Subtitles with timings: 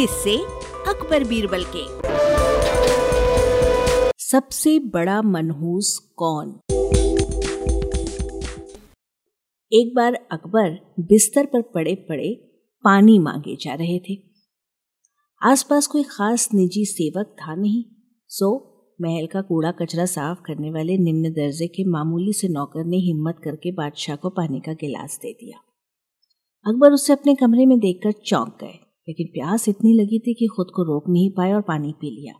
[0.00, 0.36] किससे
[0.88, 1.84] अकबर बीरबल के।
[4.18, 6.48] सबसे बड़ा मनहूस कौन?
[9.72, 12.34] एक बार अकबर बिस्तर पर पड़े पड़े
[12.84, 14.22] पानी मांगे जा रहे थे।
[15.42, 17.84] आसपास कोई खास निजी सेवक था नहीं,
[18.28, 18.48] सो
[19.00, 23.40] महल का कूड़ा कचरा साफ़ करने वाले निम्न दर्जे के मामूली से नौकर ने हिम्मत
[23.44, 25.58] करके बादशाह को पानी का गिलास दे दिया।
[26.66, 30.66] अकबर उसे अपने कमरे में देखकर चौंक गए। लेकिन प्यास इतनी लगी थी कि खुद
[30.74, 32.34] को रोक नहीं पाए और पानी पी लिया।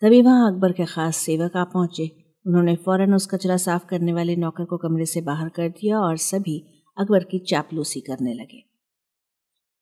[0.00, 2.10] तभी वहाँ अकबर के खास सेवक आ पहुँचे।
[2.46, 6.16] उन्होंने फ़ौरन उस कचरा साफ़ करने वाले नौकर को कमरे से बाहर कर दिया और
[6.16, 6.64] सभी
[6.98, 8.64] अकबर की चापलूसी करने लगे।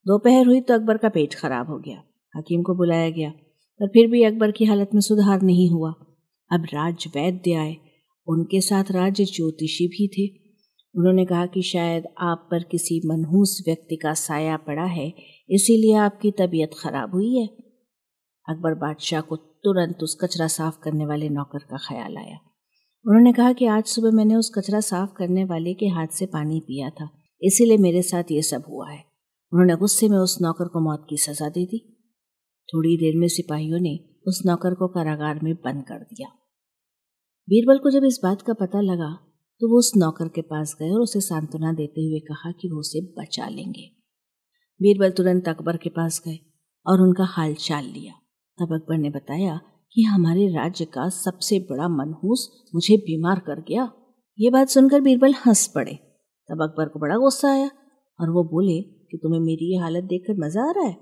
[0.07, 2.03] दोपहर हुई तो अकबर का पेट खराब हो गया।
[2.37, 3.31] हकीम को बुलाया गया,
[3.81, 5.91] पर फिर भी अकबर की हालत में सुधार नहीं हुआ।
[6.53, 7.77] अब राज वैद्य आए।
[8.29, 10.40] उनके साथ राज्य ज्योतिषी भी थे।
[10.95, 15.13] उन्होंने कहा कि शायद आप पर किसी मनहूस व्यक्ति का साया पड़ा है,
[15.51, 17.47] इसीलिए आपकी तबीयत खराब हुई है।
[18.49, 22.39] अकबर बादशाह को तुरंत उस कचरा साफ़ करने वाले नौकर का ख्याल आया।
[23.07, 26.61] उन्होंने कहा कि आज सुबह मैंने उस कचरा साफ़ करने वाले के हाथ से पानी
[26.61, 27.09] पिया था,
[27.43, 29.05] इसीलिए मेरे साथ ये सब हुआ है।
[29.53, 31.79] उन्होंने गुस्से में उस नौकर को मौत की सजा दे दी।
[32.69, 36.29] थोड़ी देर में सिपाहियों ने उस नौकर को कारागार में बंद कर दिया।
[37.49, 39.30] बीरबल को जब इस बात का पता लगा
[39.61, 42.81] तो वो उस नौकर के पास गए और उसे सांत्वना देते हुए कहा कि वो
[42.81, 43.91] उसे बचा लेंगे।
[44.83, 46.39] बीरबल तुरंत अकबर के पास गए
[46.87, 48.13] और उनका हाल चाल लिया।
[48.59, 49.61] तब अकबर ने बताया
[49.95, 53.93] कि हमारे राज्य का सबसे बड़ा मनहूस मुझे बीमार कर गया।
[54.39, 55.95] ये बात सुनकर बीरबल हंस पड़े।
[56.51, 57.71] तब अकबर को बड़ा गुस्सा आया
[58.21, 60.97] और वो बोले कि तुम्हें मेरी ये हालत देखकर मज़ा आ रहा है?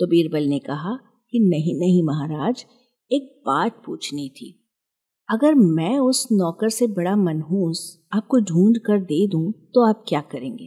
[0.00, 0.98] तो बीरबल ने कहा
[1.30, 2.64] कि नहीं नहीं महाराज,
[3.12, 4.67] एक बात पूछनी थी।
[5.30, 10.20] अगर मैं उस नौकर से बड़ा मनहूस आपको ढूंढ कर दे दूँ तो आप क्या
[10.20, 10.66] करेंगे?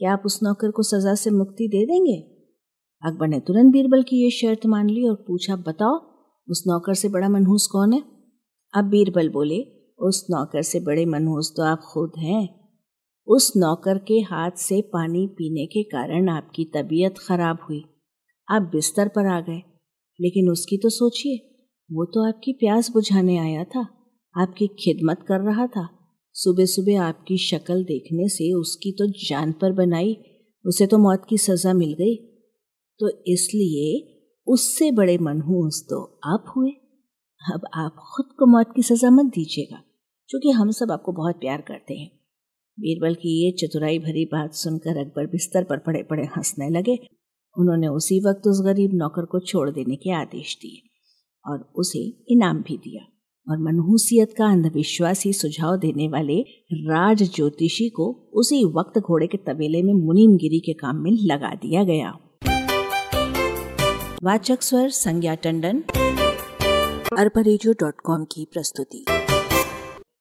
[0.00, 2.16] क्या आप उस नौकर को सजा से मुक्ति दे देंगे?
[3.02, 5.96] अकबर ने तुरंत बीरबल की यह शर्त मान ली और पूछा, बताओ,
[6.48, 8.02] उस नौकर से बड़ा मनहूस कौन है?
[8.74, 9.60] अब बीरबल बोले,
[9.98, 12.48] उस नौकर से बड़े मनहूस तो आप खुद हैं।
[13.28, 17.84] उस नौकर के हाथ से पानी पीने के कारण आपकी तबीयत खराब हुई।
[18.48, 19.62] आप बिस्तर पर आ गए,
[20.20, 21.50] लेकिन उसकी तो सोचिए
[21.90, 23.80] वो तो आपकी प्यास बुझाने आया था,
[24.34, 25.88] आपकी खिदमत कर रहा था।
[26.34, 30.16] सुबह सुबह आपकी शक्ल देखने से उसकी तो जान पर बनाई,
[30.64, 32.14] उसे तो मौत की सजा मिल गई।
[33.00, 33.84] तो इसलिए
[34.46, 36.70] उससे बड़े मनहूस तो आप हुए।
[37.40, 39.82] अब आप खुद को मौत की सजा मत दीजिएगा,
[40.28, 42.10] क्योंकि हम सब आपको बहुत प्यार करते हैं।
[42.78, 46.96] बीरबल की ये चतुराई भरी बात सुनकर अकबर बिस्तर पर पड़े पड़े हंसने लगे।
[47.56, 50.80] उन्होंने उसी वक्त उस गरीब नौकर को छोड़ देने के आदेश दिए।
[51.46, 53.10] और उसे इनाम भी दिया।
[53.50, 56.40] और मनहूसियत का अंधविश्वासी सुझाव देने वाले
[56.72, 61.84] राज ज्योतिषी को उसी वक्त घोड़े के तबेले में मुनीमगिरी के काम में लगा दिया
[61.84, 62.18] गया।
[64.22, 65.84] वाचक स्वर संज्ञा टंडन
[67.18, 67.74] अरबरेजियो
[68.24, 69.04] की प्रस्तुति।